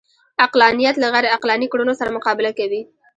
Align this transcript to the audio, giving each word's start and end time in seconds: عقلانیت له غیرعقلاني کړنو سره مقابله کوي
عقلانیت 0.45 0.95
له 0.99 1.07
غیرعقلاني 1.13 1.67
کړنو 1.71 1.93
سره 1.99 2.13
مقابله 2.17 2.51
کوي 2.59 2.81